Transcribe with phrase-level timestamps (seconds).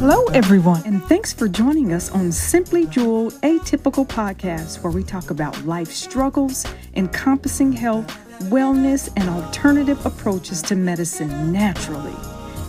[0.00, 5.30] Hello, everyone, and thanks for joining us on Simply Jewel Atypical Podcast, where we talk
[5.30, 8.06] about life struggles, encompassing health,
[8.44, 12.14] wellness, and alternative approaches to medicine naturally.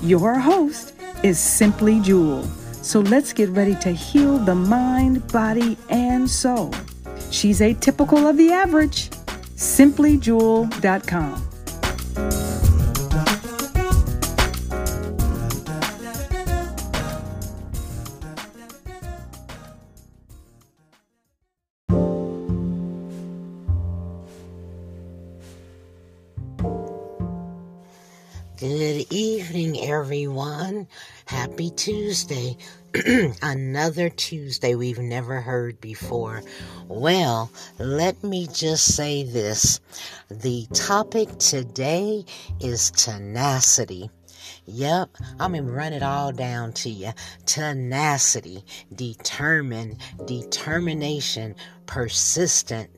[0.01, 0.93] Your host
[1.23, 2.43] is Simply Jewel.
[2.81, 6.73] So let's get ready to heal the mind, body, and soul.
[7.31, 9.11] She's atypical of the average.
[9.55, 11.48] SimplyJewel.com.
[28.59, 30.89] Good evening, everyone.
[31.27, 32.57] Happy Tuesday.
[33.41, 36.41] Another Tuesday we've never heard before.
[36.89, 39.79] Well, let me just say this.
[40.29, 42.25] The topic today
[42.59, 44.09] is tenacity.
[44.71, 47.11] Yep, I'm gonna run it all down to you.
[47.47, 51.55] Tenacity, determined, determination,
[51.87, 52.91] persistent,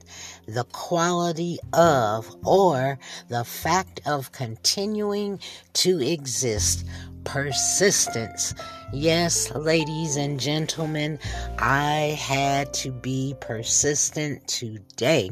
[0.47, 5.39] the quality of, or the fact of continuing
[5.73, 6.85] to exist.
[7.23, 8.53] Persistence.
[8.91, 11.19] Yes, ladies and gentlemen,
[11.57, 15.31] I had to be persistent today.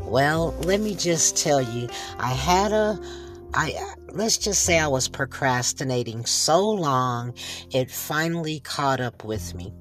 [0.00, 2.98] Well, let me just tell you, I had a
[3.54, 7.34] I let's just say I was procrastinating so long
[7.72, 9.72] it finally caught up with me.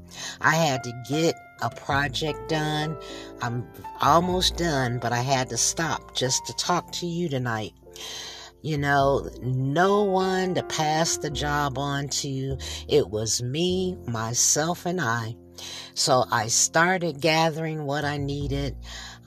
[0.42, 2.98] I had to get a project done.
[3.42, 3.68] I'm
[4.02, 7.74] almost done, but I had to stop just to talk to you tonight.
[8.62, 12.58] You know, no one to pass the job on to.
[12.88, 15.36] It was me, myself, and I.
[15.94, 18.76] So I started gathering what I needed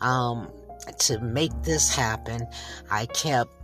[0.01, 0.51] um,
[1.01, 2.47] to make this happen.
[2.91, 3.62] I kept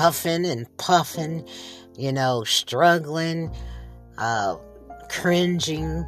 [0.00, 1.46] huffing and puffing,
[1.94, 3.54] you know, struggling,
[4.16, 4.56] uh,
[5.10, 6.06] cringing.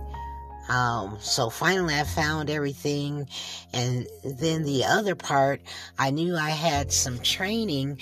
[0.70, 3.28] Um, so finally I found everything.
[3.74, 5.60] And then the other part,
[5.98, 7.98] I knew I had some training,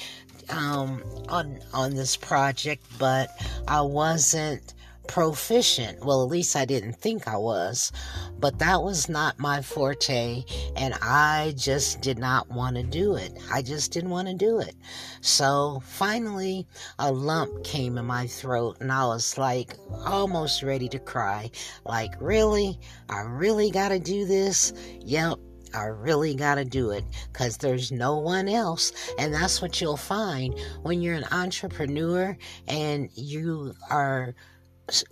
[0.48, 3.28] um, on, on this project, but
[3.66, 4.74] I wasn't
[5.10, 6.04] proficient.
[6.04, 7.90] Well, at least I didn't think I was.
[8.38, 10.44] But that was not my forte,
[10.76, 13.36] and I just did not want to do it.
[13.52, 14.76] I just didn't want to do it.
[15.20, 16.66] So finally,
[17.00, 19.74] a lump came in my throat, and I was like
[20.06, 21.50] almost ready to cry.
[21.84, 22.78] Like, really?
[23.08, 24.72] I really got to do this?
[25.00, 25.38] Yep.
[25.74, 28.92] I really got to do it because there's no one else.
[29.18, 34.34] And that's what you'll find when you're an entrepreneur and you are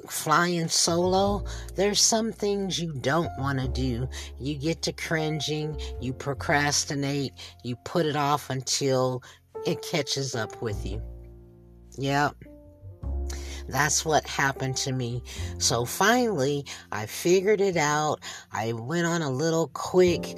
[0.09, 1.45] flying solo,
[1.75, 4.09] there's some things you don't want to do.
[4.39, 7.33] You get to cringing, you procrastinate,
[7.65, 9.23] you put it off until
[9.67, 11.03] it catches up with you.
[11.97, 12.37] Yep.
[13.69, 15.23] That's what happened to me.
[15.59, 18.21] So finally, I figured it out.
[18.51, 20.37] I went on a little quick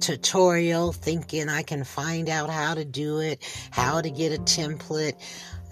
[0.00, 5.14] tutorial thinking I can find out how to do it, how to get a template.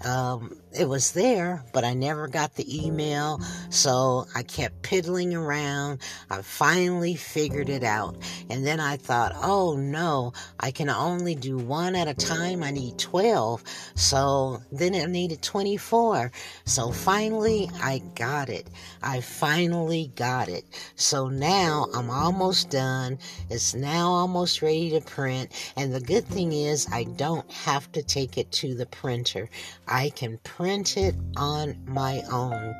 [0.05, 3.39] Um, it was there, but I never got the email,
[3.69, 6.01] so I kept piddling around.
[6.29, 8.17] I finally figured it out.
[8.49, 12.63] And then I thought, oh no, I can only do one at a time.
[12.63, 13.63] I need 12.
[13.95, 16.31] So then I needed 24.
[16.65, 18.67] So finally, I got it.
[19.01, 20.65] I finally got it.
[20.95, 23.17] So now I'm almost done.
[23.49, 25.51] It's now almost ready to print.
[25.75, 29.49] And the good thing is, I don't have to take it to the printer.
[29.87, 32.75] I can print it on my own.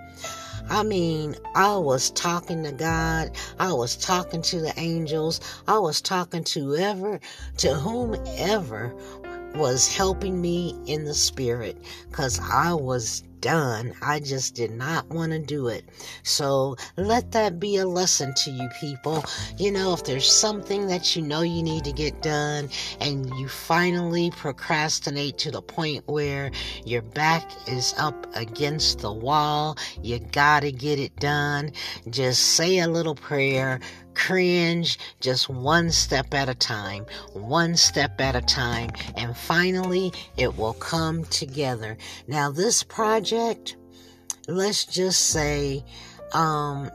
[0.69, 6.01] I mean, I was talking to God, I was talking to the angels, I was
[6.01, 7.21] talking to ever
[7.57, 8.93] to whomever
[9.55, 11.77] was helping me in the spirit
[12.09, 13.93] because I was done.
[14.01, 15.85] I just did not want to do it.
[16.23, 19.23] So let that be a lesson to you people.
[19.57, 23.47] You know, if there's something that you know you need to get done and you
[23.47, 26.51] finally procrastinate to the point where
[26.85, 31.71] your back is up against the wall, you gotta get it done.
[32.09, 33.79] Just say a little prayer,
[34.17, 40.57] cringe just one step at a time, one step at a time, and finally it
[40.57, 41.95] will come together.
[42.27, 43.26] Now, this project,
[44.47, 45.83] let's just say,
[46.33, 46.89] um,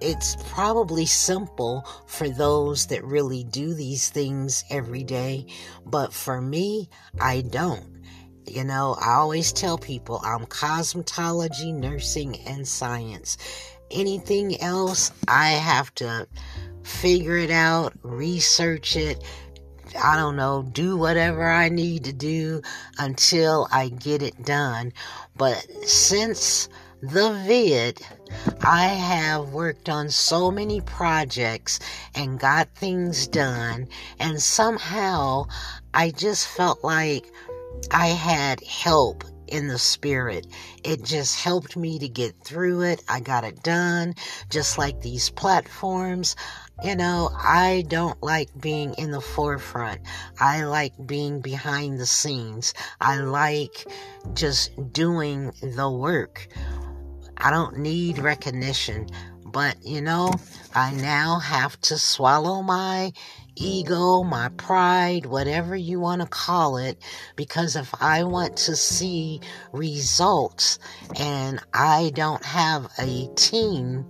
[0.00, 5.46] it's probably simple for those that really do these things every day,
[5.86, 6.88] but for me,
[7.20, 7.86] I don't.
[8.46, 13.38] You know, I always tell people I'm cosmetology, nursing, and science.
[13.92, 16.26] Anything else, I have to
[16.82, 19.22] figure it out, research it,
[19.96, 22.62] I don't know, do whatever I need to do
[22.98, 24.92] until I get it done.
[25.36, 26.68] But since
[27.02, 28.00] the vid,
[28.62, 31.80] I have worked on so many projects
[32.14, 33.88] and got things done,
[34.20, 35.46] and somehow
[35.92, 37.26] I just felt like
[37.90, 40.46] I had help in the spirit.
[40.82, 43.04] It just helped me to get through it.
[43.08, 44.14] I got it done,
[44.50, 46.34] just like these platforms.
[46.82, 50.00] You know, I don't like being in the forefront.
[50.40, 52.74] I like being behind the scenes.
[53.00, 53.86] I like
[54.34, 56.48] just doing the work.
[57.36, 59.08] I don't need recognition.
[59.44, 60.32] But, you know,
[60.74, 63.12] I now have to swallow my
[63.56, 66.98] ego, my pride, whatever you want to call it,
[67.36, 69.40] because if I want to see
[69.72, 70.78] results
[71.18, 74.06] and I don't have a team,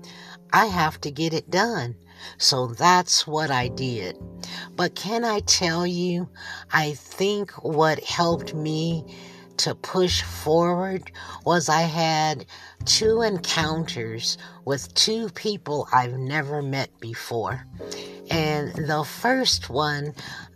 [0.52, 1.96] I have to get it done.
[2.38, 4.16] So that's what I did.
[4.76, 6.28] But can I tell you,
[6.72, 9.04] I think what helped me
[9.62, 11.12] to push forward
[11.44, 12.46] was I had
[12.84, 17.64] two encounters with two people I've never met before.
[18.28, 20.14] And the first one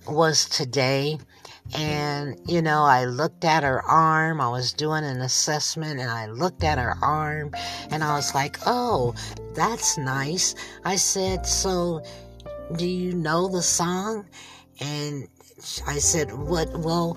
[0.08, 1.19] was today.
[1.75, 4.41] And, you know, I looked at her arm.
[4.41, 7.52] I was doing an assessment and I looked at her arm
[7.91, 9.14] and I was like, oh,
[9.55, 10.56] that's nice.
[10.85, 12.02] I said, so
[12.76, 14.26] do you know the song?
[14.81, 15.29] And
[15.87, 16.76] I said, what?
[16.79, 17.17] Well,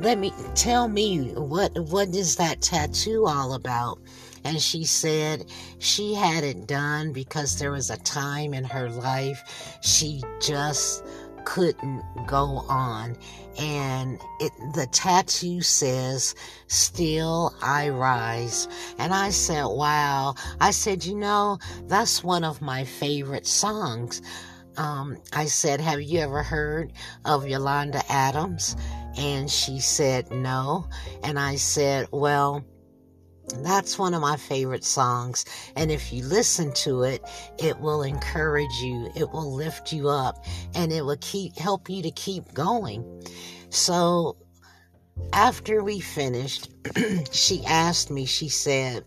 [0.00, 3.98] let me tell me what what is that tattoo all about?
[4.44, 9.78] And she said she had it done because there was a time in her life
[9.82, 11.04] she just
[11.44, 13.16] couldn't go on.
[13.58, 16.34] And it the tattoo says
[16.66, 18.68] still i rise.
[18.98, 20.34] And i said wow.
[20.60, 24.20] I said you know that's one of my favorite songs
[24.76, 26.92] um, I said, Have you ever heard
[27.24, 28.76] of Yolanda Adams?
[29.16, 30.88] And she said, No.
[31.22, 32.64] And I said, Well,
[33.58, 35.44] that's one of my favorite songs.
[35.76, 37.22] And if you listen to it,
[37.58, 40.44] it will encourage you, it will lift you up,
[40.74, 43.22] and it will keep help you to keep going.
[43.70, 44.36] So
[45.32, 46.70] after we finished,
[47.32, 49.04] she asked me, she said,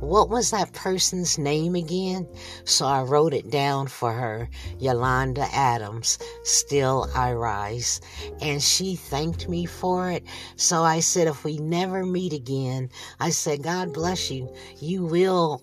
[0.00, 2.26] what was that person's name again?
[2.64, 4.48] So I wrote it down for her
[4.78, 8.00] Yolanda Adams, Still I Rise.
[8.40, 10.24] And she thanked me for it.
[10.56, 12.90] So I said, if we never meet again,
[13.20, 14.52] I said, God bless you.
[14.80, 15.62] You will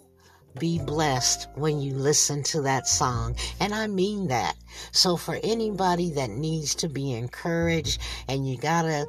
[0.58, 3.36] be blessed when you listen to that song.
[3.60, 4.56] And I mean that.
[4.92, 9.06] So for anybody that needs to be encouraged and you gotta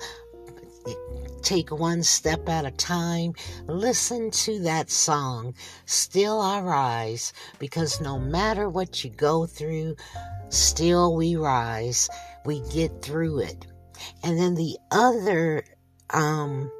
[1.43, 3.35] take one step at a time.
[3.67, 5.55] Listen to that song,
[5.87, 9.97] Still I Rise, because no matter what you go through,
[10.49, 12.09] still we rise.
[12.44, 13.67] We get through it.
[14.23, 15.65] And then the other
[16.11, 16.71] um,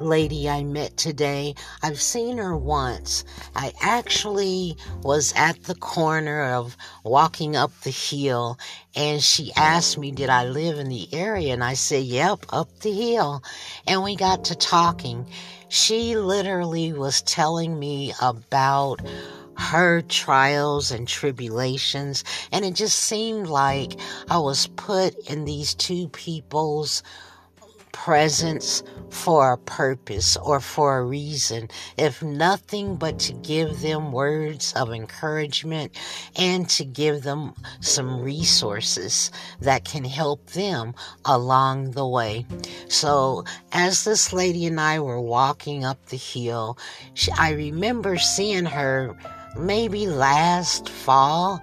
[0.00, 1.54] lady I met today.
[1.82, 3.24] I've seen her once.
[3.54, 8.58] I actually was at the corner of walking up the hill
[8.94, 11.52] and she asked me, Did I live in the area?
[11.52, 13.42] And I said, Yep, up the hill.
[13.86, 15.26] And we got to talking.
[15.68, 19.00] She literally was telling me about
[19.56, 23.92] her trials and tribulations, and it just seemed like
[24.30, 27.02] I was put in these two people's
[28.04, 31.68] presence for a purpose or for a reason,
[31.98, 35.94] if nothing but to give them words of encouragement
[36.34, 39.30] and to give them some resources
[39.60, 40.94] that can help them
[41.26, 42.46] along the way.
[42.88, 46.78] So, as this lady and I were walking up the hill,
[47.12, 49.14] she, I remember seeing her
[49.56, 51.62] maybe last fall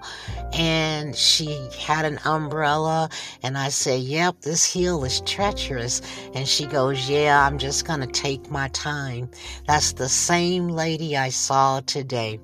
[0.52, 3.10] and she had an umbrella
[3.42, 6.00] and I said, "Yep, this hill is treacherous."
[6.34, 9.30] And she goes, "Yeah, I'm just going to take my time."
[9.66, 12.40] That's the same lady I saw today.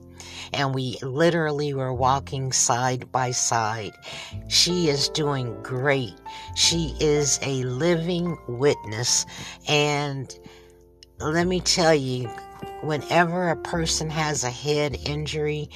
[0.52, 3.92] And we literally were walking side by side.
[4.48, 6.14] She is doing great.
[6.54, 9.26] She is a living witness.
[9.68, 10.32] And
[11.20, 12.30] let me tell you,
[12.82, 15.68] whenever a person has a head injury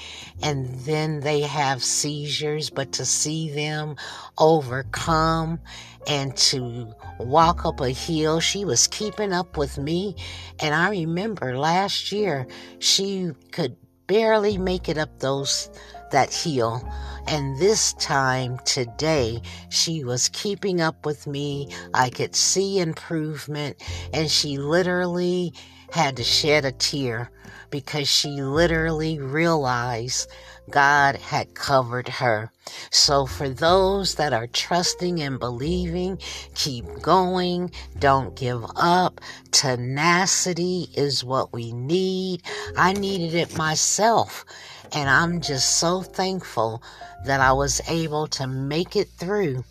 [0.43, 3.97] and then they have seizures, but to see them
[4.39, 5.61] overcome
[6.07, 10.17] and to walk up a hill, she was keeping up with me.
[10.61, 12.47] And I remember last year
[12.79, 13.77] she could
[14.07, 15.71] barely make it up those
[16.11, 16.83] that hill.
[17.27, 21.69] And this time today, she was keeping up with me.
[21.93, 23.77] I could see improvement,
[24.15, 25.53] and she literally
[25.91, 27.31] had to shed a tear
[27.71, 30.31] because she literally realized
[30.71, 32.51] God had covered her.
[32.91, 36.19] So for those that are trusting and believing,
[36.55, 37.71] keep going.
[37.99, 39.21] Don't give up.
[39.51, 42.43] Tenacity is what we need.
[42.77, 44.45] I needed it myself.
[44.93, 46.83] And I'm just so thankful
[47.25, 49.65] that I was able to make it through.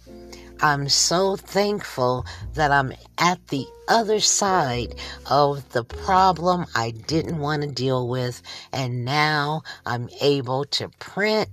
[0.61, 4.95] I'm so thankful that I'm at the other side
[5.29, 8.41] of the problem I didn't want to deal with.
[8.73, 11.49] And now I'm able to print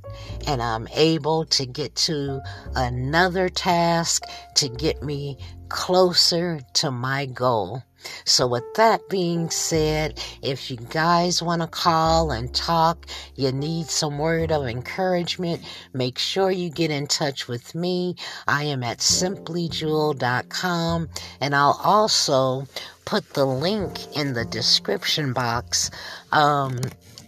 [0.47, 2.41] and I'm able to get to
[2.75, 4.25] another task
[4.57, 7.83] to get me closer to my goal.
[8.25, 13.07] So, with that being said, if you guys want to call and talk,
[13.37, 18.17] you need some word of encouragement, make sure you get in touch with me.
[18.47, 21.09] I am at simplyjewel.com,
[21.41, 22.67] and I'll also
[23.05, 25.91] put the link in the description box
[26.33, 26.79] um,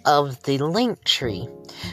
[0.05, 1.49] of the link tree.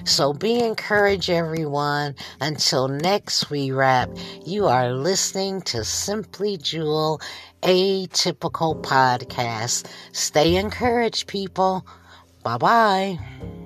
[0.06, 2.16] So be encouraged, everyone.
[2.40, 4.10] Until next we wrap,
[4.46, 7.22] you are listening to Simply Jewel
[7.62, 9.88] Atypical Podcast.
[10.12, 11.86] Stay encouraged, people.
[12.44, 13.63] Bye bye.